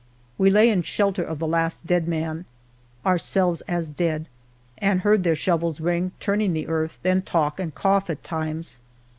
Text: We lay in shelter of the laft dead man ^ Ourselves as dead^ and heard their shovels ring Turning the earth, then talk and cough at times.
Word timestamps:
We 0.39 0.49
lay 0.49 0.69
in 0.71 0.81
shelter 0.81 1.23
of 1.23 1.37
the 1.37 1.45
laft 1.45 1.85
dead 1.85 2.07
man 2.07 2.45
^ 3.05 3.05
Ourselves 3.05 3.61
as 3.67 3.91
dead^ 3.91 4.25
and 4.79 5.01
heard 5.01 5.21
their 5.21 5.35
shovels 5.35 5.79
ring 5.79 6.11
Turning 6.19 6.53
the 6.53 6.67
earth, 6.67 6.97
then 7.03 7.21
talk 7.21 7.59
and 7.59 7.75
cough 7.75 8.09
at 8.09 8.23
times. 8.23 8.79